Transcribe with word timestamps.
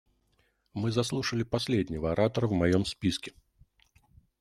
Мы 0.73 0.89
заслушали 0.91 1.43
последнего 1.43 2.13
оратора 2.13 2.47
в 2.47 2.53
моем 2.53 2.85
списке. 2.85 3.33